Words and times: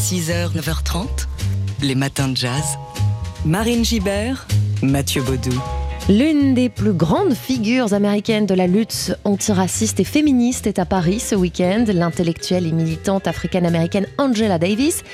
6h, 0.00 0.56
9h30, 0.56 1.06
les 1.82 1.94
matins 1.94 2.28
de 2.28 2.36
jazz. 2.36 2.78
Marine 3.44 3.84
Gibert, 3.84 4.46
Mathieu 4.82 5.22
Baudou. 5.22 5.52
L'une 6.08 6.54
des 6.54 6.70
plus 6.70 6.94
grandes 6.94 7.34
figures 7.34 7.92
américaines 7.92 8.46
de 8.46 8.54
la 8.54 8.66
lutte 8.66 9.14
antiraciste 9.24 10.00
et 10.00 10.04
féministe 10.04 10.66
est 10.66 10.78
à 10.78 10.86
Paris 10.86 11.20
ce 11.20 11.34
week-end. 11.34 11.84
L'intellectuelle 11.86 12.66
et 12.66 12.72
militante 12.72 13.26
africaine-américaine 13.28 14.06
Angela 14.16 14.58
Davis 14.58 15.04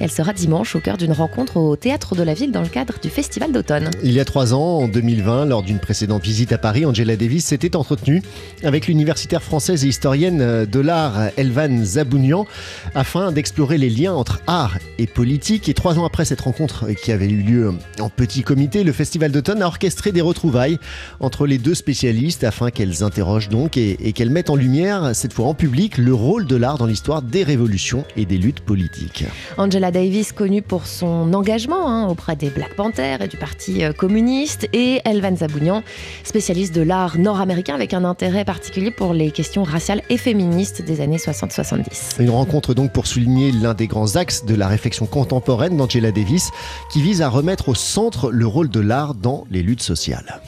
elle 0.00 0.10
sera 0.10 0.32
dimanche 0.32 0.76
au 0.76 0.80
cœur 0.80 0.96
d'une 0.96 1.12
rencontre 1.12 1.56
au 1.56 1.76
théâtre 1.76 2.14
de 2.14 2.22
la 2.22 2.34
ville 2.34 2.52
dans 2.52 2.62
le 2.62 2.68
cadre 2.68 2.94
du 3.02 3.10
festival 3.10 3.52
d'automne. 3.52 3.90
Il 4.02 4.12
y 4.12 4.20
a 4.20 4.24
trois 4.24 4.54
ans, 4.54 4.78
en 4.78 4.88
2020, 4.88 5.46
lors 5.46 5.62
d'une 5.62 5.78
précédente 5.78 6.22
visite 6.22 6.52
à 6.52 6.58
Paris, 6.58 6.84
Angela 6.86 7.16
Davis 7.16 7.44
s'était 7.44 7.76
entretenue 7.76 8.22
avec 8.62 8.86
l'universitaire 8.86 9.42
française 9.42 9.84
et 9.84 9.88
historienne 9.88 10.66
de 10.66 10.80
l'art 10.80 11.30
Elvan 11.36 11.84
Zabounian 11.84 12.46
afin 12.94 13.32
d'explorer 13.32 13.78
les 13.78 13.90
liens 13.90 14.12
entre 14.12 14.40
art 14.46 14.78
et 14.98 15.06
politique. 15.06 15.68
Et 15.68 15.74
trois 15.74 15.98
ans 15.98 16.04
après 16.04 16.24
cette 16.24 16.40
rencontre 16.40 16.86
qui 16.92 17.12
avait 17.12 17.28
eu 17.28 17.42
lieu 17.42 17.74
en 18.00 18.08
petit 18.08 18.42
comité, 18.42 18.84
le 18.84 18.92
festival 18.92 19.32
d'automne 19.32 19.62
a 19.62 19.66
orchestré 19.66 20.12
des 20.12 20.20
retrouvailles 20.20 20.78
entre 21.20 21.46
les 21.46 21.58
deux 21.58 21.74
spécialistes 21.74 22.44
afin 22.44 22.70
qu'elles 22.70 23.02
interrogent 23.02 23.48
donc 23.48 23.76
et, 23.76 23.96
et 24.06 24.12
qu'elles 24.12 24.30
mettent 24.30 24.50
en 24.50 24.56
lumière, 24.56 25.10
cette 25.14 25.32
fois 25.32 25.46
en 25.46 25.54
public, 25.54 25.98
le 25.98 26.14
rôle 26.14 26.46
de 26.46 26.56
l'art 26.56 26.78
dans 26.78 26.86
l'histoire 26.86 27.22
des 27.22 27.42
révolutions 27.42 28.04
et 28.16 28.24
des 28.24 28.38
luttes 28.38 28.60
politiques. 28.60 29.24
Angela 29.58 29.81
Davis, 29.90 30.32
connue 30.32 30.62
pour 30.62 30.86
son 30.86 31.34
engagement 31.34 31.88
hein, 31.88 32.08
auprès 32.08 32.36
des 32.36 32.50
Black 32.50 32.74
Panthers 32.76 33.22
et 33.22 33.28
du 33.28 33.36
Parti 33.36 33.84
euh, 33.84 33.92
communiste, 33.92 34.68
et 34.72 35.00
Elvan 35.04 35.36
Zabounian, 35.36 35.82
spécialiste 36.24 36.74
de 36.74 36.82
l'art 36.82 37.18
nord-américain 37.18 37.74
avec 37.74 37.94
un 37.94 38.04
intérêt 38.04 38.44
particulier 38.44 38.90
pour 38.90 39.14
les 39.14 39.30
questions 39.30 39.62
raciales 39.62 40.02
et 40.10 40.18
féministes 40.18 40.82
des 40.82 41.00
années 41.00 41.16
60-70. 41.16 42.22
Une 42.22 42.30
rencontre 42.30 42.74
donc 42.74 42.92
pour 42.92 43.06
souligner 43.06 43.50
l'un 43.50 43.74
des 43.74 43.86
grands 43.86 44.16
axes 44.16 44.44
de 44.44 44.54
la 44.54 44.68
réflexion 44.68 45.06
contemporaine 45.06 45.76
d'Angela 45.76 46.12
Davis, 46.12 46.50
qui 46.90 47.02
vise 47.02 47.22
à 47.22 47.28
remettre 47.28 47.68
au 47.68 47.74
centre 47.74 48.30
le 48.30 48.46
rôle 48.46 48.68
de 48.68 48.80
l'art 48.80 49.14
dans 49.14 49.44
les 49.50 49.62
luttes 49.62 49.82
sociales. 49.82 50.40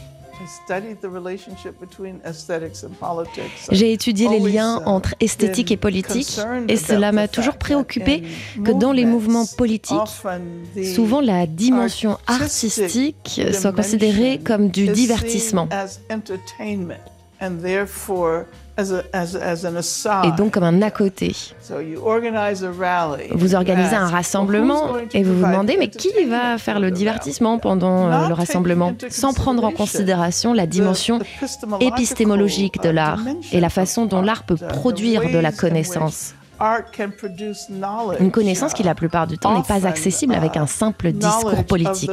J'ai 3.71 3.93
étudié 3.93 4.29
les 4.29 4.41
liens 4.41 4.81
uh, 4.81 4.89
entre 4.89 5.15
esthétique 5.21 5.71
et 5.71 5.77
politique 5.77 6.39
et 6.69 6.77
cela 6.77 7.13
m'a 7.13 7.29
toujours 7.29 7.57
préoccupé 7.57 8.23
que 8.65 8.73
dans 8.73 8.93
les 8.93 9.05
mouvements 9.05 9.47
politiques, 9.47 9.97
souvent 10.95 11.21
la 11.21 11.47
dimension 11.47 12.19
artistique 12.27 13.41
soit 13.53 13.73
considérée 13.73 14.39
comme 14.39 14.69
du 14.69 14.89
divertissement 14.89 15.69
et 18.77 20.33
donc 20.37 20.53
comme 20.53 20.65
un 20.65 20.83
à 20.83 20.91
côté. 20.91 21.35
Vous 23.31 23.55
organisez 23.55 23.95
un 23.95 24.09
rassemblement 24.09 24.97
et 25.13 25.23
vous 25.23 25.39
vous 25.39 25.47
demandez 25.47 25.77
mais 25.79 25.89
qui 25.89 26.11
va 26.29 26.59
faire 26.59 26.81
le 26.81 26.91
divertissement 26.91 27.59
pendant 27.59 28.11
euh, 28.11 28.29
le 28.29 28.35
rassemblement 28.35 28.93
sans 29.11 29.33
prendre 29.33 29.65
en 29.65 29.71
considération 29.71 30.53
la 30.53 30.67
dimension 30.67 31.21
épistémologique 31.81 32.83
de 32.83 32.89
l'art 32.91 33.21
et 33.53 33.61
la 33.61 33.71
façon 33.71 34.07
dont 34.07 34.23
l'art 34.23 34.43
peut 34.43 34.57
produire 34.57 35.31
de 35.31 35.39
la 35.39 35.53
connaissance. 35.53 36.35
Une 38.21 38.31
connaissance 38.31 38.75
qui 38.75 38.83
la 38.83 38.95
plupart 38.95 39.27
du 39.27 39.39
temps 39.39 39.57
n'est 39.57 39.67
pas 39.67 39.87
accessible 39.87 40.35
avec 40.35 40.57
un 40.57 40.67
simple 40.67 41.13
discours 41.13 41.65
politique. 41.65 42.11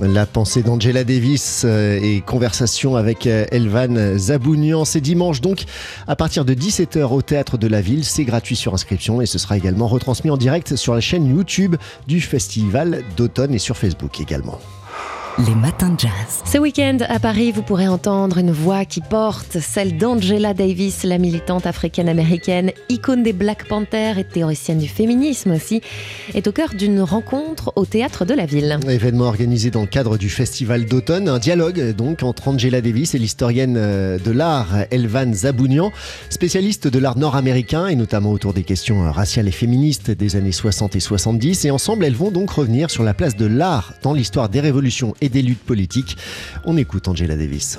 La 0.00 0.26
pensée 0.26 0.62
d'Angela 0.62 1.04
Davis 1.04 1.62
euh, 1.64 1.98
et 2.00 2.20
conversation 2.20 2.96
avec 2.96 3.26
euh, 3.26 3.46
Elvan 3.50 4.16
Zabounian, 4.18 4.84
c'est 4.84 5.00
dimanche 5.00 5.40
donc 5.40 5.64
à 6.06 6.16
partir 6.16 6.44
de 6.44 6.54
17h 6.54 7.04
au 7.12 7.22
théâtre 7.22 7.58
de 7.58 7.66
la 7.66 7.80
ville. 7.80 8.04
C'est 8.04 8.24
gratuit 8.24 8.56
sur 8.56 8.74
inscription 8.74 9.20
et 9.20 9.26
ce 9.26 9.38
sera 9.38 9.56
également 9.56 9.88
retransmis 9.88 10.30
en 10.30 10.36
direct 10.36 10.76
sur 10.76 10.94
la 10.94 11.00
chaîne 11.00 11.26
YouTube 11.26 11.76
du 12.06 12.20
festival 12.20 13.02
d'automne 13.16 13.54
et 13.54 13.58
sur 13.58 13.76
Facebook 13.76 14.20
également 14.20 14.58
les 15.46 15.54
matins 15.54 15.90
de 15.90 16.00
jazz. 16.00 16.42
Ce 16.44 16.58
week-end 16.58 16.98
à 17.08 17.20
Paris, 17.20 17.52
vous 17.52 17.62
pourrez 17.62 17.86
entendre 17.86 18.38
une 18.38 18.50
voix 18.50 18.84
qui 18.84 19.00
porte, 19.00 19.58
celle 19.60 19.96
d'Angela 19.96 20.52
Davis, 20.52 21.04
la 21.04 21.18
militante 21.18 21.66
africaine-américaine, 21.66 22.72
icône 22.88 23.22
des 23.22 23.32
Black 23.32 23.68
Panthers 23.68 24.18
et 24.18 24.24
théoricienne 24.24 24.78
du 24.78 24.88
féminisme 24.88 25.52
aussi, 25.52 25.80
est 26.34 26.48
au 26.48 26.52
cœur 26.52 26.74
d'une 26.74 27.00
rencontre 27.02 27.72
au 27.76 27.86
théâtre 27.86 28.24
de 28.24 28.34
la 28.34 28.46
ville. 28.46 28.80
Événement 28.88 29.26
organisé 29.26 29.70
dans 29.70 29.82
le 29.82 29.86
cadre 29.86 30.18
du 30.18 30.28
festival 30.28 30.86
d'automne, 30.86 31.28
un 31.28 31.38
dialogue 31.38 31.94
donc 31.94 32.22
entre 32.22 32.48
Angela 32.48 32.80
Davis 32.80 33.14
et 33.14 33.18
l'historienne 33.18 33.76
euh, 33.76 34.18
de 34.18 34.30
l'art 34.32 34.68
Elvan 34.90 35.32
Zabounian, 35.32 35.92
spécialiste 36.30 36.88
de 36.88 36.98
l'art 36.98 37.16
nord-américain 37.16 37.86
et 37.86 37.94
notamment 37.94 38.32
autour 38.32 38.54
des 38.54 38.64
questions 38.64 39.10
raciales 39.12 39.46
et 39.46 39.52
féministes 39.52 40.10
des 40.10 40.34
années 40.34 40.52
60 40.52 40.96
et 40.96 41.00
70. 41.00 41.64
Et 41.64 41.70
ensemble, 41.70 42.04
elles 42.04 42.16
vont 42.16 42.30
donc 42.30 42.50
revenir 42.50 42.90
sur 42.90 43.04
la 43.04 43.14
place 43.14 43.36
de 43.36 43.46
l'art 43.46 43.94
dans 44.02 44.14
l'histoire 44.14 44.48
des 44.48 44.60
révolutions 44.60 45.14
et 45.20 45.27
des 45.28 45.42
luttes 45.42 45.64
politiques. 45.64 46.16
On 46.64 46.76
écoute 46.76 47.08
Angela 47.08 47.36
Davis. 47.36 47.78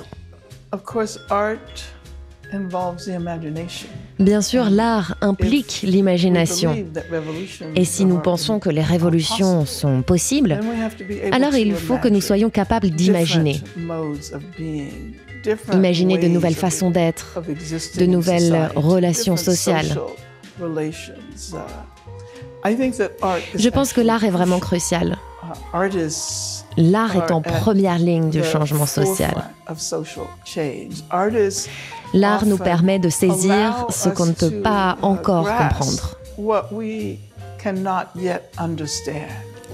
Bien 4.18 4.42
sûr, 4.42 4.70
l'art 4.70 5.16
implique 5.20 5.82
l'imagination. 5.82 6.76
Et 7.76 7.84
si 7.84 8.04
nous 8.04 8.18
pensons 8.18 8.58
que 8.58 8.70
les 8.70 8.82
révolutions 8.82 9.66
sont 9.66 10.02
possibles, 10.02 10.58
alors 11.32 11.54
il 11.54 11.74
faut 11.74 11.98
que 11.98 12.08
nous 12.08 12.20
soyons 12.20 12.50
capables 12.50 12.90
d'imaginer. 12.90 13.60
Imaginer 15.72 16.18
de 16.18 16.28
nouvelles 16.28 16.54
façons 16.54 16.90
d'être, 16.90 17.40
de 17.98 18.06
nouvelles 18.06 18.70
relations 18.74 19.36
sociales. 19.36 19.96
Je 23.54 23.68
pense 23.68 23.92
que 23.92 24.00
l'art 24.00 24.24
est 24.24 24.30
vraiment 24.30 24.58
crucial. 24.58 25.16
L'art 26.76 27.16
est 27.16 27.30
en 27.30 27.40
première 27.42 27.98
ligne 27.98 28.30
du 28.30 28.44
changement 28.44 28.86
social. 28.86 29.44
L'art 32.14 32.46
nous 32.46 32.58
permet 32.58 32.98
de 32.98 33.08
saisir 33.08 33.86
ce 33.90 34.08
qu'on 34.08 34.26
ne 34.26 34.32
peut 34.32 34.60
pas 34.62 34.98
encore 35.02 35.46
comprendre. 35.46 36.16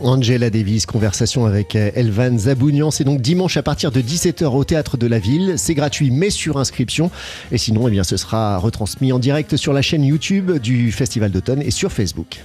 Angela 0.03 0.51
Davis, 0.51 0.85
conversation 0.85 1.47
avec 1.47 1.75
Elvan 1.75 2.37
Zabounian. 2.37 2.91
C'est 2.91 3.05
donc 3.05 3.23
dimanche 3.23 3.57
à 3.57 3.63
partir 3.63 3.91
de 3.91 4.01
17h 4.01 4.45
au 4.45 4.65
théâtre 4.65 4.97
de 4.97 5.07
la 5.07 5.19
ville. 5.19 5.55
C'est 5.57 5.75
gratuit 5.75 6.11
mais 6.11 6.31
sur 6.31 6.59
inscription. 6.59 7.11
Et 7.51 7.59
sinon, 7.59 7.89
eh 7.89 7.91
bien, 7.91 8.05
ce 8.05 8.17
sera 8.17 8.59
retransmis 8.59 9.13
en 9.13 9.19
direct 9.19 9.57
sur 9.57 9.73
la 9.73 9.83
chaîne 9.83 10.05
YouTube 10.05 10.59
du 10.59 10.93
Festival 10.93 11.31
d'automne 11.31 11.63
et 11.63 11.71
sur 11.71 11.93
Facebook 11.93 12.45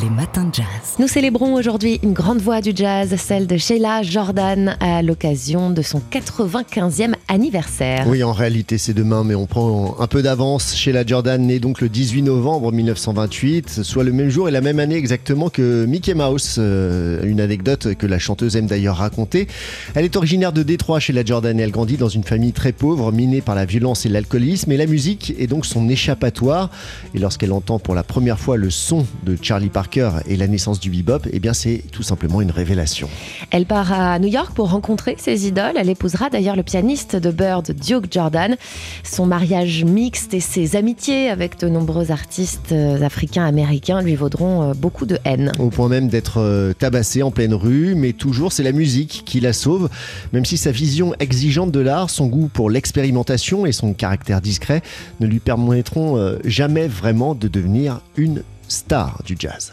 les 0.00 0.08
matins 0.08 0.44
de 0.44 0.54
jazz. 0.54 0.96
Nous 0.98 1.06
célébrons 1.06 1.54
aujourd'hui 1.54 2.00
une 2.02 2.14
grande 2.14 2.38
voix 2.38 2.62
du 2.62 2.72
jazz, 2.74 3.14
celle 3.16 3.46
de 3.46 3.58
Sheila 3.58 4.02
Jordan, 4.02 4.76
à 4.80 5.02
l'occasion 5.02 5.68
de 5.68 5.82
son 5.82 6.00
95e 6.10 7.12
anniversaire. 7.28 8.06
Oui, 8.08 8.22
en 8.22 8.32
réalité, 8.32 8.78
c'est 8.78 8.94
demain, 8.94 9.22
mais 9.22 9.34
on 9.34 9.46
prend 9.46 9.96
un 9.98 10.06
peu 10.06 10.22
d'avance. 10.22 10.74
Sheila 10.74 11.04
Jordan 11.04 11.42
née 11.42 11.58
donc 11.58 11.82
le 11.82 11.90
18 11.90 12.22
novembre 12.22 12.72
1928, 12.72 13.82
soit 13.82 14.02
le 14.02 14.12
même 14.12 14.30
jour 14.30 14.48
et 14.48 14.50
la 14.50 14.62
même 14.62 14.78
année 14.78 14.96
exactement 14.96 15.50
que 15.50 15.84
Mickey 15.84 16.14
Mouse. 16.14 16.56
Euh, 16.58 17.22
une 17.24 17.40
anecdote 17.40 17.94
que 17.94 18.06
la 18.06 18.18
chanteuse 18.18 18.56
aime 18.56 18.66
d'ailleurs 18.66 18.96
raconter. 18.96 19.46
Elle 19.94 20.06
est 20.06 20.16
originaire 20.16 20.52
de 20.52 20.62
Détroit, 20.62 21.00
Sheila 21.00 21.22
Jordan, 21.24 21.58
et 21.60 21.62
elle 21.62 21.70
grandit 21.70 21.98
dans 21.98 22.08
une 22.08 22.24
famille 22.24 22.52
très 22.52 22.72
pauvre, 22.72 23.12
minée 23.12 23.42
par 23.42 23.54
la 23.54 23.66
violence 23.66 24.06
et 24.06 24.08
l'alcoolisme. 24.08 24.72
Et 24.72 24.78
la 24.78 24.86
musique 24.86 25.34
est 25.38 25.46
donc 25.48 25.66
son 25.66 25.88
échappatoire. 25.90 26.70
Et 27.14 27.18
lorsqu'elle 27.18 27.52
entend 27.52 27.78
pour 27.78 27.94
la 27.94 28.02
première 28.02 28.38
fois 28.38 28.56
le 28.56 28.70
son 28.70 29.06
de 29.24 29.36
Charlie 29.40 29.68
Parker, 29.68 29.81
et 30.26 30.36
la 30.36 30.46
naissance 30.46 30.80
du 30.80 30.90
bebop, 30.90 31.26
eh 31.32 31.40
bien 31.40 31.52
c'est 31.52 31.82
tout 31.90 32.02
simplement 32.02 32.40
une 32.40 32.50
révélation. 32.50 33.08
Elle 33.50 33.66
part 33.66 33.92
à 33.92 34.18
New 34.18 34.28
York 34.28 34.54
pour 34.54 34.70
rencontrer 34.70 35.16
ses 35.18 35.46
idoles. 35.46 35.74
Elle 35.76 35.88
épousera 35.88 36.30
d'ailleurs 36.30 36.56
le 36.56 36.62
pianiste 36.62 37.16
de 37.16 37.30
Bird, 37.30 37.72
Duke 37.72 38.06
Jordan. 38.10 38.56
Son 39.04 39.26
mariage 39.26 39.84
mixte 39.84 40.34
et 40.34 40.40
ses 40.40 40.76
amitiés 40.76 41.28
avec 41.28 41.58
de 41.58 41.68
nombreux 41.68 42.10
artistes 42.10 42.72
euh, 42.72 43.02
africains-américains 43.02 44.02
lui 44.02 44.14
vaudront 44.14 44.62
euh, 44.70 44.74
beaucoup 44.74 45.06
de 45.06 45.18
haine. 45.24 45.52
Au 45.58 45.68
point 45.68 45.88
même 45.88 46.08
d'être 46.08 46.38
euh, 46.38 46.72
tabassée 46.72 47.22
en 47.22 47.30
pleine 47.30 47.54
rue, 47.54 47.94
mais 47.94 48.12
toujours 48.12 48.52
c'est 48.52 48.62
la 48.62 48.72
musique 48.72 49.22
qui 49.26 49.40
la 49.40 49.52
sauve. 49.52 49.88
Même 50.32 50.44
si 50.44 50.56
sa 50.56 50.70
vision 50.70 51.14
exigeante 51.18 51.72
de 51.72 51.80
l'art, 51.80 52.10
son 52.10 52.26
goût 52.26 52.48
pour 52.52 52.70
l'expérimentation 52.70 53.66
et 53.66 53.72
son 53.72 53.92
caractère 53.92 54.40
discret 54.40 54.82
ne 55.20 55.26
lui 55.26 55.40
permettront 55.40 56.36
jamais 56.44 56.88
vraiment 56.88 57.34
de 57.34 57.48
devenir 57.48 58.00
une 58.16 58.42
star 58.72 59.22
du 59.24 59.36
jazz. 59.38 59.72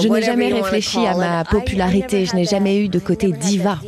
Je 0.00 0.08
n'ai 0.08 0.22
jamais 0.22 0.52
réfléchi 0.52 1.06
à 1.06 1.14
ma 1.16 1.44
popularité, 1.44 2.24
je 2.26 2.36
n'ai 2.36 2.44
jamais 2.44 2.78
eu 2.78 2.88
de 2.88 2.98
côté 2.98 3.32
diva. 3.32 3.78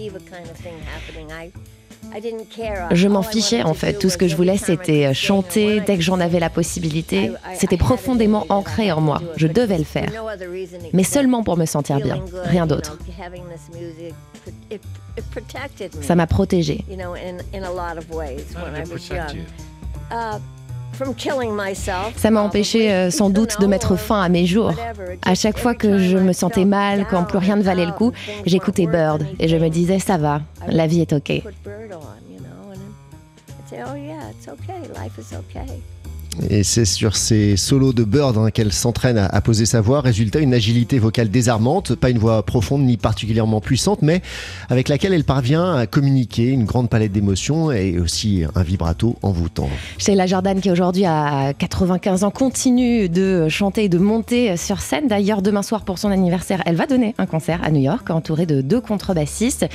Je 2.90 3.08
m'en 3.08 3.22
fichais 3.22 3.62
en 3.62 3.74
fait. 3.74 3.94
Tout 3.94 4.10
ce 4.10 4.18
que 4.18 4.26
je 4.26 4.34
voulais, 4.34 4.56
c'était 4.56 5.14
chanter 5.14 5.80
dès 5.80 5.96
que 5.96 6.02
j'en 6.02 6.18
avais 6.18 6.40
la 6.40 6.50
possibilité. 6.50 7.30
C'était 7.54 7.76
profondément 7.76 8.46
ancré 8.48 8.90
en 8.90 9.00
moi. 9.00 9.22
Je 9.36 9.46
devais 9.46 9.78
le 9.78 9.84
faire. 9.84 10.10
Mais 10.92 11.04
seulement 11.04 11.44
pour 11.44 11.56
me 11.56 11.66
sentir 11.66 12.00
bien. 12.00 12.20
Rien 12.44 12.66
d'autre. 12.66 12.98
Ça 16.02 16.14
m'a 16.14 16.26
protégée. 16.26 16.84
Ça 22.16 22.30
m'a 22.30 22.42
empêché 22.42 22.92
euh, 22.92 23.10
sans 23.10 23.30
doute 23.30 23.60
de 23.60 23.66
mettre 23.66 23.96
fin 23.96 24.20
à 24.20 24.28
mes 24.28 24.44
jours. 24.44 24.72
À 25.24 25.34
chaque 25.34 25.58
fois 25.58 25.74
que 25.74 25.98
je 25.98 26.18
me 26.18 26.32
sentais 26.32 26.64
mal, 26.66 27.06
quand 27.08 27.24
plus 27.24 27.38
rien 27.38 27.56
ne 27.56 27.62
valait 27.62 27.86
le 27.86 27.92
coup, 27.92 28.12
j'écoutais 28.44 28.86
Bird 28.86 29.24
et 29.38 29.48
je 29.48 29.56
me 29.56 29.68
disais 29.68 29.98
ça 29.98 30.18
va, 30.18 30.42
la 30.66 30.86
vie 30.86 31.00
est 31.00 31.12
ok. 31.12 31.42
Et 36.48 36.62
c'est 36.62 36.84
sur 36.84 37.16
ces 37.16 37.56
solos 37.56 37.92
de 37.92 38.04
Bird 38.04 38.36
hein, 38.38 38.50
qu'elle 38.50 38.72
s'entraîne 38.72 39.18
à, 39.18 39.40
poser 39.40 39.66
sa 39.66 39.80
voix. 39.80 40.00
Résultat, 40.00 40.40
une 40.40 40.54
agilité 40.54 40.98
vocale 40.98 41.28
désarmante, 41.28 41.94
pas 41.94 42.10
une 42.10 42.18
voix 42.18 42.42
profonde 42.44 42.82
ni 42.82 42.96
particulièrement 42.96 43.60
puissante, 43.60 44.02
mais 44.02 44.22
avec 44.68 44.88
laquelle 44.88 45.12
elle 45.12 45.24
parvient 45.24 45.74
à 45.74 45.86
communiquer 45.86 46.48
une 46.48 46.64
grande 46.64 46.88
palette 46.88 47.12
d'émotions 47.12 47.72
et 47.72 47.98
aussi 47.98 48.44
un 48.54 48.62
vibrato 48.62 49.16
envoûtant. 49.22 49.68
la 50.08 50.26
Jordan, 50.26 50.60
qui 50.60 50.70
aujourd'hui 50.70 51.04
a 51.04 51.52
95 51.54 52.24
ans, 52.24 52.30
continue 52.30 53.08
de 53.08 53.48
chanter 53.48 53.84
et 53.84 53.88
de 53.88 53.98
monter 53.98 54.56
sur 54.56 54.80
scène. 54.80 55.08
D'ailleurs, 55.08 55.42
demain 55.42 55.62
soir, 55.62 55.84
pour 55.84 55.98
son 55.98 56.10
anniversaire, 56.10 56.62
elle 56.66 56.76
va 56.76 56.86
donner 56.86 57.14
un 57.18 57.26
concert 57.26 57.60
à 57.62 57.70
New 57.70 57.80
York, 57.80 58.10
entourée 58.10 58.46
de 58.46 58.60
deux 58.60 58.80
contrebassistes. 58.80 59.66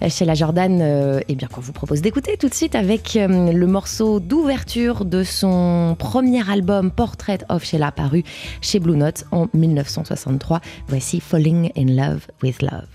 la 0.00 0.34
Jordan, 0.34 0.78
euh, 0.80 1.20
eh 1.28 1.34
bien, 1.34 1.48
qu'on 1.48 1.60
vous 1.60 1.72
propose 1.72 2.00
d'écouter 2.02 2.36
tout 2.38 2.48
de 2.48 2.54
suite 2.54 2.74
avec 2.74 3.16
euh, 3.16 3.52
le 3.52 3.66
morceau 3.66 4.20
d'ouverture 4.20 5.04
de 5.04 5.22
son 5.22 5.96
premier 6.04 6.44
album 6.48 6.90
Portrait 6.90 7.44
of 7.48 7.64
Sheila 7.64 7.90
paru 7.90 8.22
chez 8.60 8.78
Blue 8.78 8.96
Note 8.96 9.24
en 9.32 9.48
1963. 9.52 10.60
Voici 10.86 11.20
Falling 11.20 11.70
in 11.74 11.96
Love 11.96 12.26
with 12.42 12.62
Love. 12.62 12.88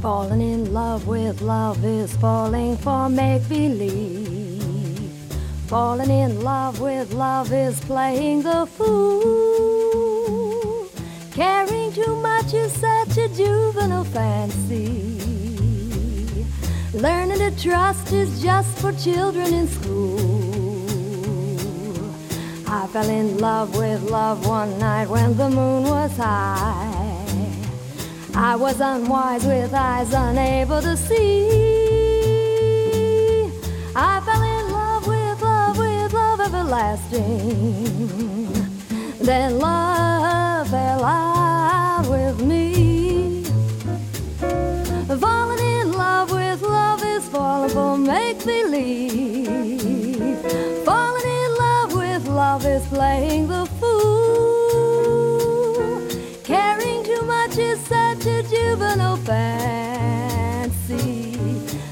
Falling 0.00 0.40
in 0.40 0.72
love 0.72 1.06
with 1.06 1.40
love 1.42 1.84
is 1.84 2.16
falling 2.16 2.76
for 2.76 3.08
make 3.08 3.46
believe. 3.48 5.12
Falling 5.66 6.10
in 6.10 6.42
love 6.42 6.80
with 6.80 7.12
love 7.12 7.52
is 7.52 7.80
playing 7.80 8.42
the 8.42 8.66
fool. 8.66 10.06
Caring 11.32 11.92
too 11.92 12.16
much 12.22 12.54
is 12.54 12.72
such 12.72 13.18
a 13.18 13.28
juvenile 13.34 14.04
fancy. 14.04 15.35
Learning 16.94 17.38
to 17.38 17.50
trust 17.60 18.12
is 18.12 18.40
just 18.40 18.78
for 18.78 18.92
children 18.92 19.52
in 19.52 19.66
school. 19.66 20.86
I 22.68 22.86
fell 22.86 23.08
in 23.08 23.38
love 23.38 23.76
with 23.76 24.02
love 24.10 24.46
one 24.46 24.78
night 24.78 25.08
when 25.08 25.36
the 25.36 25.50
moon 25.50 25.82
was 25.84 26.16
high. 26.16 27.16
I 28.34 28.54
was 28.54 28.80
unwise 28.80 29.44
with 29.44 29.74
eyes 29.74 30.12
unable 30.12 30.80
to 30.80 30.96
see. 30.96 31.46
I 33.94 34.20
fell 34.20 34.42
in 34.42 34.72
love 34.72 35.06
with 35.06 35.42
love 35.42 35.78
with 35.78 36.12
love 36.12 36.40
everlasting. 36.40 37.86
Then 39.20 39.58
love 39.58 40.68
fell 40.68 41.04
out 41.04 42.06
with 42.08 42.40
me. 42.42 42.55
Fall 47.36 47.68
for 47.68 47.96
make 47.98 48.38
believe. 48.44 50.38
Falling 50.86 51.30
in 51.44 51.50
love 51.66 51.90
with 52.02 52.26
love 52.28 52.64
is 52.64 52.84
playing 52.86 53.46
the 53.48 53.66
fool. 53.78 54.88
Caring 56.42 57.04
too 57.04 57.22
much 57.34 57.58
is 57.58 57.78
such 57.94 58.24
a 58.36 58.38
juvenile 58.52 59.18
fancy. 59.28 60.18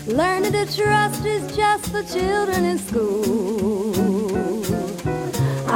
Learning 0.07 0.53
to 0.53 0.65
trust 0.79 1.23
is 1.27 1.45
just 1.57 1.85
for 1.93 2.03
children 2.17 2.65
in 2.73 2.79
school. 2.79 3.93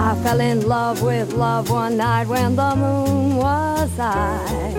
I 0.06 0.08
fell 0.22 0.40
in 0.40 0.58
love 0.66 1.02
with 1.02 1.28
love 1.34 1.70
one 1.70 1.96
night 1.98 2.26
when 2.26 2.56
the 2.56 2.72
moon 2.74 3.36
was 3.36 3.90
high. 3.96 4.74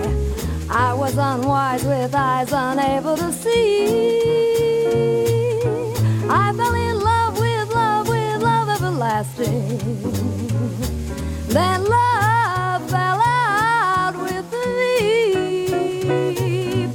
I 0.68 0.94
was 0.94 1.16
unwise 1.16 1.84
with 1.84 2.12
eyes 2.14 2.52
unable 2.52 3.16
to 3.16 3.32
see. 3.32 4.59
I 6.28 6.52
fell 6.56 6.74
in 6.74 7.00
love 7.00 7.38
with 7.38 7.68
love 7.74 8.08
with 8.08 8.42
love 8.42 8.68
everlasting. 8.68 9.78
Then 11.48 11.84
love 11.84 12.90
fell 12.90 13.20
out 13.22 14.14
with 14.22 14.50
me. 14.78 14.94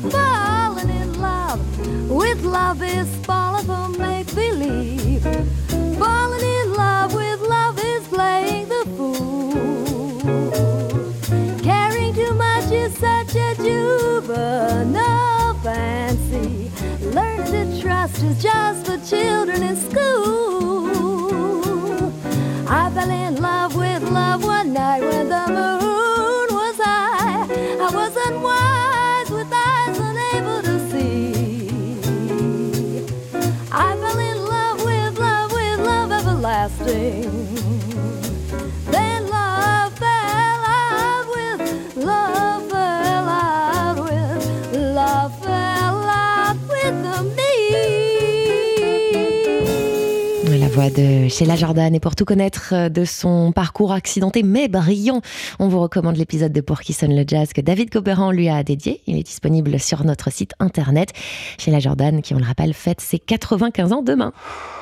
Falling 0.09 0.89
in 0.89 1.19
love 1.19 1.59
with 2.09 2.43
love 2.43 2.81
is 2.81 3.07
is 18.05 18.43
just 18.43 18.85
for 18.85 18.97
children 19.09 19.63
in 19.63 19.75
school. 19.75 20.84
De 50.95 51.27
Sheila 51.27 51.55
Jordan. 51.55 51.93
Et 51.93 51.99
pour 51.99 52.15
tout 52.15 52.25
connaître 52.25 52.73
euh, 52.73 52.89
de 52.89 53.05
son 53.05 53.51
parcours 53.51 53.91
accidenté 53.91 54.43
mais 54.43 54.67
brillant, 54.67 55.21
on 55.59 55.67
vous 55.67 55.79
recommande 55.79 56.15
l'épisode 56.15 56.53
de 56.53 56.61
Pour 56.61 56.81
qui 56.81 56.93
sonne 56.93 57.15
le 57.15 57.23
jazz 57.27 57.53
que 57.53 57.61
David 57.61 57.89
Copéran 57.89 58.31
lui 58.31 58.49
a 58.49 58.63
dédié. 58.63 59.01
Il 59.07 59.17
est 59.17 59.23
disponible 59.23 59.79
sur 59.79 60.03
notre 60.05 60.31
site 60.31 60.53
internet. 60.59 61.11
Sheila 61.57 61.79
Jordan, 61.79 62.21
qui 62.21 62.33
on 62.33 62.37
le 62.37 62.45
rappelle, 62.45 62.73
fête 62.73 63.01
ses 63.01 63.19
95 63.19 63.93
ans 63.93 64.01
demain. 64.01 64.31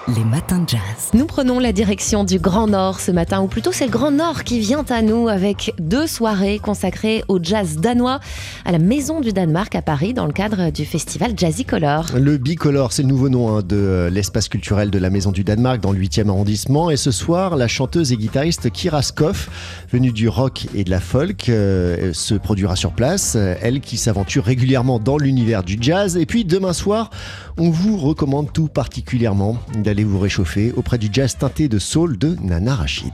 Les 0.09 0.25
matins 0.25 0.59
de 0.59 0.67
jazz. 0.67 1.11
Nous 1.13 1.25
prenons 1.25 1.59
la 1.59 1.71
direction 1.71 2.25
du 2.25 2.37
Grand 2.37 2.67
Nord 2.67 2.99
ce 2.99 3.11
matin, 3.11 3.41
ou 3.41 3.47
plutôt 3.47 3.71
c'est 3.71 3.85
le 3.85 3.91
Grand 3.91 4.11
Nord 4.11 4.43
qui 4.43 4.59
vient 4.59 4.83
à 4.89 5.01
nous 5.01 5.29
avec 5.29 5.73
deux 5.79 6.07
soirées 6.07 6.59
consacrées 6.59 7.23
au 7.29 7.39
jazz 7.41 7.77
danois 7.77 8.19
à 8.65 8.73
la 8.73 8.79
Maison 8.79 9.21
du 9.21 9.31
Danemark 9.31 9.73
à 9.75 9.81
Paris 9.81 10.13
dans 10.13 10.25
le 10.25 10.33
cadre 10.33 10.71
du 10.71 10.85
festival 10.85 11.33
Jazzy 11.37 11.63
Color. 11.63 12.07
Le 12.19 12.37
Bicolor, 12.37 12.91
c'est 12.91 13.03
le 13.03 13.07
nouveau 13.07 13.29
nom 13.29 13.55
hein, 13.55 13.61
de 13.61 13.77
euh, 13.77 14.09
l'espace 14.09 14.49
culturel 14.49 14.91
de 14.91 14.99
la 14.99 15.09
Maison 15.09 15.31
du 15.31 15.45
Danemark 15.45 15.79
dans 15.79 15.93
le 15.93 16.02
8e 16.03 16.29
arrondissement. 16.29 16.89
Et 16.89 16.97
ce 16.97 17.11
soir, 17.11 17.55
la 17.55 17.67
chanteuse 17.67 18.11
et 18.11 18.17
guitariste 18.17 18.69
Kira 18.69 19.01
Skoff, 19.01 19.85
venue 19.91 20.11
du 20.11 20.27
rock 20.27 20.67
et 20.75 20.83
de 20.83 20.89
la 20.89 20.99
folk, 20.99 21.49
euh, 21.49 22.13
se 22.13 22.35
produira 22.35 22.75
sur 22.75 22.91
place. 22.91 23.35
Elle 23.35 23.79
qui 23.79 23.97
s'aventure 23.97 24.43
régulièrement 24.43 24.99
dans 24.99 25.17
l'univers 25.17 25.63
du 25.63 25.77
jazz. 25.79 26.17
Et 26.17 26.25
puis 26.25 26.45
demain 26.45 26.73
soir, 26.73 27.09
on 27.57 27.69
vous 27.69 27.97
recommande 27.97 28.51
tout 28.51 28.67
particulièrement 28.67 29.57
d'aller 29.83 30.03
vous 30.03 30.19
réchauffer 30.19 30.73
auprès 30.75 30.97
du 30.97 31.09
jazz 31.11 31.37
teinté 31.37 31.67
de 31.67 31.79
soul 31.79 32.17
de 32.17 32.35
Nana 32.41 32.75
Rachid. 32.75 33.13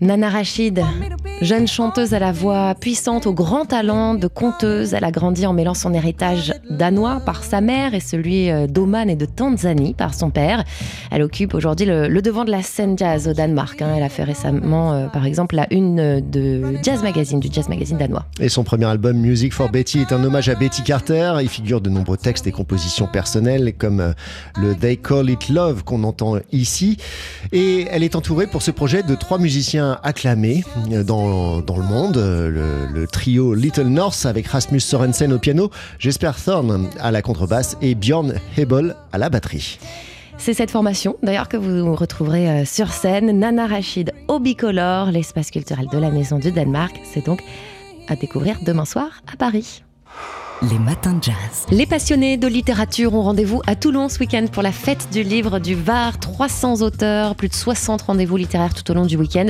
Nana 0.00 0.30
Rachid 0.30 1.25
Jeune 1.42 1.68
chanteuse 1.68 2.14
à 2.14 2.18
la 2.18 2.32
voix 2.32 2.74
puissante, 2.74 3.26
au 3.26 3.34
grand 3.34 3.66
talent 3.66 4.14
de 4.14 4.26
conteuse, 4.26 4.94
elle 4.94 5.04
a 5.04 5.10
grandi 5.10 5.44
en 5.44 5.52
mêlant 5.52 5.74
son 5.74 5.92
héritage 5.92 6.54
danois 6.70 7.20
par 7.26 7.44
sa 7.44 7.60
mère 7.60 7.92
et 7.92 8.00
celui 8.00 8.50
euh, 8.50 8.66
d'Oman 8.66 9.10
et 9.10 9.16
de 9.16 9.26
Tanzanie 9.26 9.92
par 9.92 10.14
son 10.14 10.30
père. 10.30 10.64
Elle 11.10 11.20
occupe 11.20 11.52
aujourd'hui 11.52 11.84
le, 11.84 12.08
devant 12.22 12.46
de 12.46 12.50
la 12.50 12.62
scène 12.62 12.96
jazz 12.96 13.28
au 13.28 13.34
Danemark. 13.34 13.82
Hein. 13.82 13.92
Elle 13.98 14.02
a 14.02 14.08
fait 14.08 14.24
récemment, 14.24 14.94
euh, 14.94 15.06
par 15.08 15.26
exemple, 15.26 15.56
la 15.56 15.66
une 15.70 16.22
de 16.22 16.62
Jazz 16.82 17.02
Magazine, 17.02 17.38
du 17.38 17.48
Jazz 17.52 17.68
Magazine 17.68 17.98
danois. 17.98 18.24
Et 18.40 18.48
son 18.48 18.64
premier 18.64 18.86
album, 18.86 19.18
Music 19.18 19.52
for 19.52 19.68
Betty, 19.68 20.00
est 20.00 20.12
un 20.12 20.24
hommage 20.24 20.48
à 20.48 20.54
Betty 20.54 20.84
Carter. 20.84 21.34
Il 21.42 21.50
figure 21.50 21.82
de 21.82 21.90
nombreux 21.90 22.16
textes 22.16 22.46
et 22.46 22.52
compositions 22.52 23.08
personnelles, 23.08 23.74
comme 23.76 24.00
euh, 24.00 24.12
le 24.58 24.74
They 24.74 24.96
Call 24.96 25.28
It 25.28 25.50
Love 25.50 25.84
qu'on 25.84 26.02
entend 26.04 26.36
ici. 26.50 26.96
Et 27.52 27.86
elle 27.90 28.02
est 28.02 28.16
entourée 28.16 28.46
pour 28.46 28.62
ce 28.62 28.70
projet 28.70 29.02
de 29.02 29.14
trois 29.14 29.38
musiciens 29.38 29.98
acclamés 30.02 30.64
dans 31.04 31.25
dans, 31.26 31.76
le 31.76 31.82
monde. 31.82 32.16
Le, 32.16 32.86
le, 32.92 33.06
trio 33.06 33.54
Little 33.54 33.86
North 33.86 34.26
avec 34.26 34.46
Rasmus 34.46 34.80
Sorensen 34.80 35.32
au 35.32 35.38
piano, 35.38 35.70
Jesper 35.98 36.32
Thorne 36.44 36.88
à 37.00 37.10
la 37.10 37.22
contrebasse 37.22 37.76
et 37.82 37.94
Bjorn 37.94 38.34
Hebel 38.56 38.96
à 39.12 39.18
la 39.18 39.28
batterie. 39.30 39.78
C'est 40.38 40.54
cette 40.54 40.70
formation 40.70 41.16
d'ailleurs 41.22 41.48
que 41.48 41.56
vous 41.56 41.94
retrouverez 41.94 42.48
euh, 42.48 42.64
sur 42.64 42.92
scène. 42.92 43.38
Nana 43.38 43.66
Rachid 43.66 44.12
au 44.28 44.38
Bicolore, 44.38 45.10
l'espace 45.10 45.50
culturel 45.50 45.86
de 45.90 45.98
la 45.98 46.10
Maison 46.10 46.38
du 46.38 46.52
Danemark. 46.52 47.00
C'est 47.04 47.24
donc 47.24 47.42
à 48.08 48.16
découvrir 48.16 48.58
demain 48.64 48.84
soir 48.84 49.22
à 49.32 49.36
Paris. 49.36 49.82
Les 50.62 50.78
matins 50.78 51.12
de 51.12 51.22
jazz. 51.22 51.66
Les 51.70 51.84
passionnés 51.84 52.38
de 52.38 52.46
littérature 52.46 53.12
ont 53.12 53.20
rendez-vous 53.20 53.60
à 53.66 53.76
Toulon 53.76 54.08
ce 54.08 54.18
week-end 54.18 54.46
pour 54.50 54.62
la 54.62 54.72
fête 54.72 55.08
du 55.12 55.22
livre 55.22 55.58
du 55.58 55.74
Var. 55.74 56.18
300 56.18 56.80
auteurs, 56.80 57.34
plus 57.34 57.48
de 57.48 57.54
60 57.54 58.00
rendez-vous 58.00 58.38
littéraires 58.38 58.72
tout 58.72 58.90
au 58.90 58.94
long 58.94 59.04
du 59.04 59.18
week-end. 59.18 59.48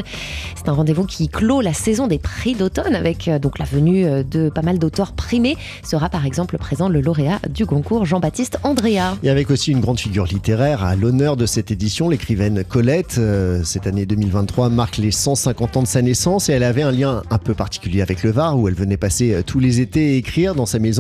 C'est 0.57 0.69
un 0.69 0.73
rendez-vous 0.73 1.05
qui 1.05 1.29
clôt 1.29 1.61
la 1.61 1.75
saison 1.75 2.09
des 2.09 2.19
prix 2.19 2.57
d'automne 2.57 2.97
avec 2.97 3.29
euh, 3.29 3.39
donc 3.39 3.61
la 3.61 3.65
venue 3.65 4.05
euh, 4.05 4.25
de 4.25 4.49
pas 4.49 4.63
mal 4.63 4.81
d'auteurs 4.81 5.13
primés. 5.13 5.57
Sera 5.85 6.09
par 6.09 6.27
exemple 6.27 6.59
présent 6.59 6.89
le 6.89 7.01
lauréat 7.01 7.39
du 7.49 7.67
concours 7.67 8.05
Jean-Baptiste 8.05 8.59
Andrea. 8.65 9.17
Et 9.23 9.31
avec 9.31 9.53
aussi 9.53 9.71
une 9.71 9.81
grande 9.81 10.01
figure 10.01 10.25
littéraire 10.25 10.83
à 10.83 10.97
l'honneur 10.97 11.37
de 11.37 11.47
cette 11.47 11.71
édition, 11.71 12.09
l'écrivaine 12.09 12.65
Colette. 12.65 13.15
Euh, 13.19 13.63
cette 13.63 13.87
année 13.87 14.07
2023 14.07 14.71
marque 14.71 14.97
les 14.97 15.13
150 15.13 15.77
ans 15.77 15.83
de 15.83 15.87
sa 15.87 16.03
naissance 16.03 16.49
et 16.49 16.55
elle 16.55 16.65
avait 16.65 16.83
un 16.83 16.91
lien 16.91 17.23
un 17.31 17.39
peu 17.39 17.55
particulier 17.55 18.03
avec 18.03 18.25
le 18.25 18.33
Var 18.33 18.59
où 18.59 18.67
elle 18.67 18.75
venait 18.75 18.97
passer 18.97 19.41
tous 19.47 19.61
les 19.61 19.81
étés 19.81 20.15
et 20.15 20.17
écrire 20.17 20.57
dans 20.57 20.67
sa 20.67 20.81
maison 20.81 20.96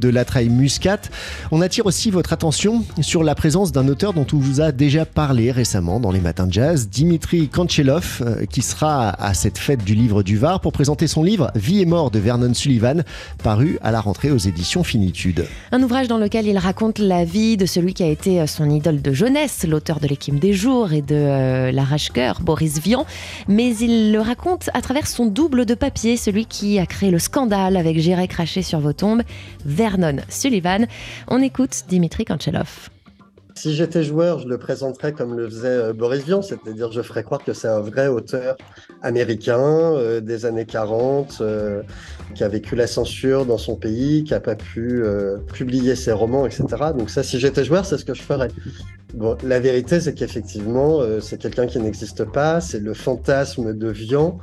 de 0.00 0.08
la 0.08 0.24
Traille 0.24 0.48
Muscat. 0.48 1.00
On 1.50 1.60
attire 1.60 1.86
aussi 1.86 2.10
votre 2.10 2.32
attention 2.32 2.84
sur 3.00 3.24
la 3.24 3.34
présence 3.34 3.72
d'un 3.72 3.88
auteur 3.88 4.12
dont 4.12 4.26
on 4.32 4.36
vous 4.36 4.60
a 4.60 4.72
déjà 4.72 5.04
parlé 5.04 5.50
récemment 5.50 6.00
dans 6.00 6.10
les 6.10 6.20
matins 6.20 6.46
de 6.46 6.52
jazz, 6.52 6.88
Dimitri 6.88 7.48
Kanchelov, 7.48 8.22
euh, 8.24 8.46
qui 8.46 8.62
sera 8.62 9.10
à 9.10 9.34
cette 9.34 9.58
fête 9.58 9.84
du 9.84 9.94
livre 9.94 10.22
du 10.22 10.36
Var 10.36 10.60
pour 10.60 10.72
présenter 10.72 11.06
son 11.06 11.22
livre 11.22 11.50
Vie 11.54 11.80
et 11.80 11.86
mort 11.86 12.10
de 12.10 12.18
Vernon 12.18 12.54
Sullivan, 12.54 13.02
paru 13.42 13.78
à 13.82 13.90
la 13.90 14.00
rentrée 14.00 14.30
aux 14.30 14.38
éditions 14.38 14.84
Finitude. 14.84 15.46
Un 15.72 15.82
ouvrage 15.82 16.08
dans 16.08 16.18
lequel 16.18 16.46
il 16.46 16.58
raconte 16.58 16.98
la 16.98 17.24
vie 17.24 17.56
de 17.56 17.66
celui 17.66 17.94
qui 17.94 18.02
a 18.02 18.08
été 18.08 18.40
euh, 18.40 18.46
son 18.46 18.68
idole 18.70 19.02
de 19.02 19.12
jeunesse, 19.12 19.64
l'auteur 19.66 20.00
de 20.00 20.06
l'équipe 20.06 20.38
des 20.38 20.52
jours 20.52 20.92
et 20.92 21.02
de 21.02 21.14
euh, 21.14 21.72
l'arrache-cœur, 21.72 22.40
Boris 22.40 22.80
Vian, 22.80 23.06
mais 23.48 23.76
il 23.76 24.12
le 24.12 24.20
raconte 24.20 24.70
à 24.74 24.80
travers 24.80 25.06
son 25.06 25.26
double 25.26 25.66
de 25.66 25.74
papier, 25.74 26.16
celui 26.16 26.46
qui 26.46 26.78
a 26.78 26.86
créé 26.86 27.10
le 27.10 27.18
scandale 27.18 27.76
avec 27.76 27.98
J'irai 28.02 28.26
cracher 28.26 28.62
sur 28.62 28.80
vos 28.80 28.92
tombes 28.92 29.22
Vernon 29.64 30.16
Sullivan. 30.28 30.86
On 31.28 31.40
écoute 31.42 31.84
Dimitri 31.88 32.24
Kanchelov. 32.24 32.90
Si 33.54 33.74
j'étais 33.74 34.02
joueur, 34.02 34.38
je 34.38 34.48
le 34.48 34.56
présenterais 34.56 35.12
comme 35.12 35.36
le 35.36 35.48
faisait 35.48 35.68
euh, 35.68 35.92
Boris 35.92 36.24
Vian, 36.24 36.42
c'est-à-dire 36.42 36.90
je 36.90 37.02
ferais 37.02 37.22
croire 37.22 37.44
que 37.44 37.52
c'est 37.52 37.68
un 37.68 37.80
vrai 37.80 38.08
auteur 38.08 38.56
américain 39.02 39.60
euh, 39.60 40.20
des 40.20 40.46
années 40.46 40.64
40, 40.64 41.38
euh, 41.40 41.82
qui 42.34 42.44
a 42.44 42.48
vécu 42.48 42.76
la 42.76 42.86
censure 42.86 43.44
dans 43.44 43.58
son 43.58 43.76
pays, 43.76 44.24
qui 44.24 44.32
n'a 44.32 44.40
pas 44.40 44.54
pu 44.54 45.02
publier 45.52 45.96
ses 45.96 46.12
romans, 46.12 46.46
etc. 46.46 46.64
Donc 46.96 47.10
ça, 47.10 47.22
si 47.22 47.38
j'étais 47.38 47.64
joueur, 47.64 47.84
c'est 47.84 47.98
ce 47.98 48.04
que 48.04 48.14
je 48.14 48.22
ferais. 48.22 48.48
Bon, 49.14 49.36
la 49.44 49.60
vérité, 49.60 50.00
c'est 50.00 50.14
qu'effectivement, 50.14 51.00
c'est 51.20 51.38
quelqu'un 51.38 51.66
qui 51.66 51.78
n'existe 51.78 52.24
pas, 52.24 52.60
c'est 52.60 52.80
le 52.80 52.94
fantasme 52.94 53.76
de 53.76 53.88
Vian, 53.88 54.38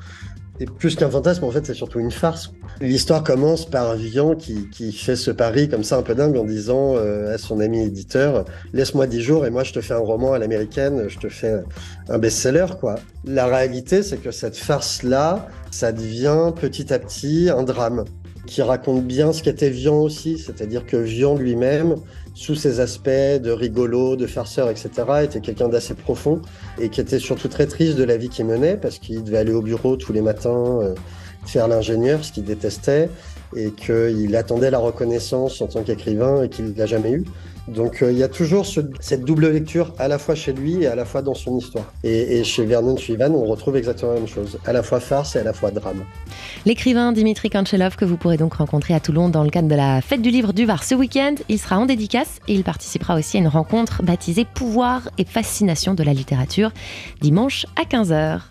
et 0.60 0.66
plus 0.66 0.96
qu'un 0.96 1.10
fantasme, 1.10 1.46
en 1.46 1.52
fait, 1.52 1.66
c'est 1.66 1.74
surtout 1.74 2.00
une 2.00 2.12
farce. 2.12 2.52
L'histoire 2.82 3.24
commence 3.24 3.66
par 3.66 3.96
Vian 3.96 4.36
qui, 4.36 4.70
qui, 4.70 4.92
fait 4.92 5.16
ce 5.16 5.32
pari 5.32 5.70
comme 5.70 5.84
ça 5.84 5.98
un 5.98 6.02
peu 6.02 6.16
dingue 6.16 6.38
en 6.38 6.44
disant 6.44 6.96
euh, 6.96 7.34
à 7.34 7.38
son 7.38 7.60
ami 7.60 7.84
éditeur 7.84 8.46
Laisse-moi 8.74 9.08
dix 9.08 9.22
jours 9.22 9.46
et 9.46 9.50
moi 9.50 9.64
je 9.64 9.74
te 9.74 9.82
fais 9.82 9.94
un 9.94 10.00
roman 10.00 10.34
à 10.34 10.40
l'américaine, 10.40 11.08
je 11.08 11.18
te 11.18 11.30
fais 11.30 11.56
un 12.10 12.18
best-seller, 12.18 12.66
quoi. 12.80 12.96
La 13.26 13.48
réalité, 13.48 14.04
c'est 14.04 14.18
que 14.18 14.32
cette 14.32 14.58
farce-là, 14.58 15.48
ça 15.72 15.92
devient 15.92 16.52
petit 16.60 16.94
à 16.94 17.00
petit 17.00 17.50
un 17.50 17.64
drame 17.64 18.06
qui 18.46 18.62
raconte 18.62 19.06
bien 19.06 19.32
ce 19.32 19.44
qu'était 19.44 19.70
Vian 19.70 19.98
aussi, 19.98 20.40
c'est-à-dire 20.40 20.86
que 20.86 20.98
Vian 20.98 21.36
lui-même, 21.36 21.96
sous 22.40 22.56
ses 22.56 22.80
aspects 22.80 23.10
de 23.10 23.52
rigolo, 23.52 24.16
de 24.16 24.26
farceur, 24.26 24.70
etc., 24.70 24.90
était 25.24 25.42
quelqu'un 25.42 25.68
d'assez 25.68 25.94
profond 25.94 26.42
et 26.80 26.88
qui 26.88 27.02
était 27.02 27.20
surtout 27.20 27.50
très 27.50 27.66
triste 27.66 27.98
de 27.98 28.06
la 28.06 28.16
vie 28.16 28.30
qu'il 28.30 28.46
menait 28.46 28.78
parce 28.78 28.98
qu'il 28.98 29.26
devait 29.26 29.40
aller 29.40 29.52
au 29.52 29.62
bureau 29.62 29.98
tous 29.98 30.14
les 30.14 30.22
matins, 30.22 30.80
euh, 30.82 30.96
faire 31.46 31.68
l'ingénieur, 31.68 32.24
ce 32.24 32.32
qu'il 32.32 32.46
détestait, 32.46 33.10
et 33.56 33.72
qu'il 33.72 34.36
attendait 34.36 34.72
la 34.72 34.80
reconnaissance 34.80 35.62
en 35.62 35.68
tant 35.68 35.84
qu'écrivain 35.84 36.44
et 36.44 36.50
qu'il 36.50 36.66
ne 36.66 36.78
l'a 36.78 36.86
jamais 36.86 37.12
eu. 37.12 37.26
Donc 37.70 38.02
euh, 38.02 38.12
il 38.12 38.18
y 38.18 38.24
a 38.24 38.28
toujours 38.28 38.66
cette 39.00 39.24
double 39.24 39.50
lecture 39.50 39.94
à 40.00 40.08
la 40.08 40.18
fois 40.18 40.34
chez 40.34 40.54
lui 40.54 40.84
et 40.84 40.88
à 40.88 40.96
la 40.96 41.06
fois 41.06 41.22
dans 41.22 41.36
son 41.36 41.58
histoire. 41.58 41.86
Et, 42.04 42.44
chez 42.44 42.66
Vernon 42.66 42.98
Suivan, 42.98 43.32
on 43.32 43.46
retrouve 43.46 43.78
exactement 43.78 44.14
la 44.14 44.20
même 44.20 44.28
chose, 44.28 44.58
à 44.66 44.74
la 44.74 44.82
fois 44.82 45.00
farce 45.00 45.36
et 45.36 45.40
à 45.40 45.44
la 45.44 45.54
fois 45.54 45.72
drame. 45.72 46.04
L'écrivain 46.66 47.12
Dimitri 47.12 47.50
Kanchelov, 47.50 47.96
que 47.96 48.06
vous 48.06 48.18
pourrez 48.18 48.38
donc 48.38 48.56
rencontrer 48.56 48.94
à 48.94 49.00
Toulon 49.00 49.30
dans 49.30 49.44
le 49.44 49.50
cadre 49.50 49.68
de 49.68 49.76
la 49.76 50.02
fête 50.02 50.22
du 50.22 50.32
livre 50.32 50.52
du 50.52 50.66
Var 50.66 50.84
ce 50.84 50.96
week-end, 50.96 51.36
il 51.48 51.60
sera 51.60 51.78
en 51.78 51.86
dédicace 51.86 52.40
et 52.48 52.54
il 52.54 52.64
participera 52.64 53.16
aussi 53.16 53.38
à 53.38 53.40
une 53.40 53.48
rencontre 53.48 54.02
baptisée 54.04 54.46
Pouvoir 54.46 55.10
et 55.18 55.26
fascination 55.26 55.94
de 55.94 56.04
la 56.04 56.14
littérature, 56.14 56.72
dimanche 57.22 57.66
à 57.76 57.84
15h. 57.84 58.42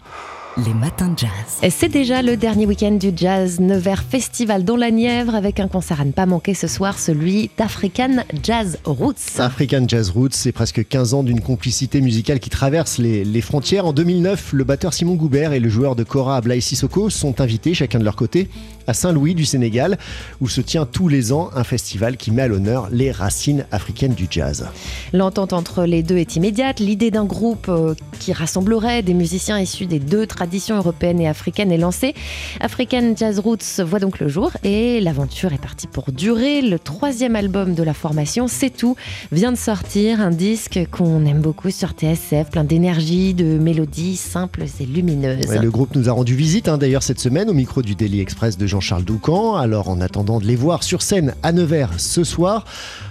Les 0.66 0.74
matins 0.74 1.10
de 1.10 1.18
jazz. 1.18 1.70
C'est 1.70 1.88
déjà 1.88 2.20
le 2.20 2.36
dernier 2.36 2.66
week-end 2.66 2.90
du 2.90 3.12
Jazz 3.14 3.60
Nevers 3.60 4.02
Festival 4.02 4.64
dans 4.64 4.74
la 4.74 4.90
Nièvre 4.90 5.36
avec 5.36 5.60
un 5.60 5.68
concert 5.68 6.00
à 6.00 6.04
ne 6.04 6.10
pas 6.10 6.26
manquer 6.26 6.52
ce 6.52 6.66
soir, 6.66 6.98
celui 6.98 7.48
d'African 7.56 8.24
Jazz 8.42 8.76
Roots. 8.84 9.38
African 9.38 9.84
Jazz 9.86 10.10
Roots, 10.10 10.32
c'est 10.32 10.50
presque 10.50 10.88
15 10.88 11.14
ans 11.14 11.22
d'une 11.22 11.40
complicité 11.42 12.00
musicale 12.00 12.40
qui 12.40 12.50
traverse 12.50 12.98
les, 12.98 13.40
frontières. 13.40 13.86
En 13.86 13.92
2009, 13.92 14.52
le 14.52 14.64
batteur 14.64 14.94
Simon 14.94 15.14
Goubert 15.14 15.52
et 15.52 15.60
le 15.60 15.68
joueur 15.68 15.94
de 15.94 16.02
Kora 16.02 16.38
Ablaï 16.38 16.60
Sissoko 16.60 17.08
sont 17.08 17.40
invités 17.40 17.72
chacun 17.72 18.00
de 18.00 18.04
leur 18.04 18.16
côté 18.16 18.48
à 18.88 18.94
Saint-Louis 18.94 19.36
du 19.36 19.44
Sénégal 19.44 19.96
où 20.40 20.48
se 20.48 20.60
tient 20.60 20.86
tous 20.86 21.06
les 21.06 21.30
ans 21.30 21.50
un 21.54 21.62
festival 21.62 22.16
qui 22.16 22.32
met 22.32 22.42
à 22.42 22.48
l'honneur 22.48 22.88
les 22.90 23.12
racines 23.12 23.64
africaines 23.70 24.14
du 24.14 24.26
jazz. 24.28 24.66
L'entente 25.12 25.52
entre 25.52 25.84
les 25.84 26.02
deux 26.02 26.16
est 26.16 26.34
immédiate. 26.34 26.80
L'idée 26.80 27.12
d'un 27.12 27.26
groupe 27.26 27.66
euh, 27.68 27.94
qui 28.18 28.32
rassemblerait 28.32 29.02
des 29.02 29.14
musiciens 29.14 29.60
issus 29.60 29.86
des 29.86 30.00
deux 30.00 30.26
traditions 30.26 30.47
tradition 30.48 30.78
européenne 30.78 31.20
et 31.20 31.28
africaine 31.28 31.70
est 31.70 31.76
lancée. 31.76 32.14
African 32.60 33.12
Jazz 33.14 33.38
Roots 33.38 33.82
voit 33.84 33.98
donc 33.98 34.18
le 34.18 34.28
jour 34.28 34.50
et 34.64 34.98
l'aventure 34.98 35.52
est 35.52 35.60
partie 35.60 35.86
pour 35.86 36.10
durer. 36.10 36.62
Le 36.62 36.78
troisième 36.78 37.36
album 37.36 37.74
de 37.74 37.82
la 37.82 37.92
formation, 37.92 38.48
C'est 38.48 38.70
tout, 38.70 38.96
vient 39.30 39.52
de 39.52 39.58
sortir. 39.58 40.22
Un 40.22 40.30
disque 40.30 40.80
qu'on 40.90 41.26
aime 41.26 41.42
beaucoup 41.42 41.70
sur 41.70 41.90
TSF, 41.90 42.48
plein 42.50 42.64
d'énergie, 42.64 43.34
de 43.34 43.58
mélodies 43.58 44.16
simples 44.16 44.64
et 44.80 44.86
lumineuses. 44.86 45.54
le 45.54 45.70
groupe 45.70 45.94
nous 45.94 46.08
a 46.08 46.12
rendu 46.12 46.34
visite 46.34 46.68
hein, 46.68 46.78
d'ailleurs 46.78 47.02
cette 47.02 47.20
semaine 47.20 47.50
au 47.50 47.54
micro 47.54 47.82
du 47.82 47.94
Daily 47.94 48.20
Express 48.20 48.56
de 48.56 48.66
Jean-Charles 48.66 49.04
Doucan. 49.04 49.54
Alors 49.54 49.90
en 49.90 50.00
attendant 50.00 50.40
de 50.40 50.46
les 50.46 50.56
voir 50.56 50.82
sur 50.82 51.02
scène 51.02 51.34
à 51.42 51.52
Nevers 51.52 52.00
ce 52.00 52.24
soir, 52.24 52.64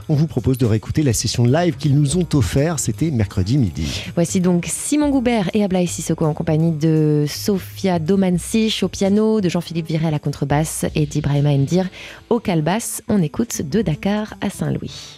on 0.10 0.16
vous 0.16 0.28
propose 0.28 0.58
de 0.58 0.66
réécouter 0.66 1.04
la 1.04 1.14
session 1.14 1.46
live 1.46 1.76
qu'ils 1.78 1.96
nous 1.96 2.18
ont 2.18 2.28
offert. 2.34 2.80
C'était 2.80 3.12
mercredi 3.12 3.58
midi. 3.58 4.04
Voici 4.16 4.42
donc 4.42 4.66
Simon 4.68 5.10
Goubert 5.10 5.50
et 5.54 5.64
Ablaï 5.64 5.88
Sissoko 5.88 6.26
en 6.26 6.34
compagnie 6.34 6.72
de 6.72 7.26
Sofia 7.28 8.00
Domansich 8.00 8.84
au 8.84 8.88
piano, 8.88 9.42
de 9.42 9.50
Jean-Philippe 9.50 9.88
Viret 9.88 10.08
à 10.08 10.12
la 10.12 10.20
contrebasse 10.20 10.86
et 10.96 11.06
d'Ibrahima 11.06 11.50
Endir 11.50 11.90
au 12.30 12.40
calbasse. 12.40 13.02
On 13.08 13.22
écoute 13.22 13.62
de 13.62 13.82
Dakar 13.82 14.34
à 14.42 14.50
Saint-Louis. 14.50 15.18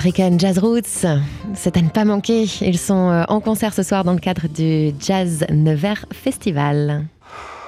African 0.00 0.38
Jazz 0.38 0.58
Roots, 0.58 1.04
c'est 1.52 1.76
à 1.76 1.82
ne 1.82 1.90
pas 1.90 2.06
manquer. 2.06 2.46
Ils 2.62 2.78
sont 2.78 3.10
euh, 3.10 3.24
en 3.28 3.40
concert 3.40 3.74
ce 3.74 3.82
soir 3.82 4.02
dans 4.02 4.14
le 4.14 4.18
cadre 4.18 4.48
du 4.48 4.94
Jazz 4.98 5.44
Nevers 5.50 6.06
Festival. 6.10 7.04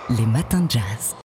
Les 0.08 0.24
matins 0.24 0.62
de 0.62 0.70
jazz. 0.70 1.14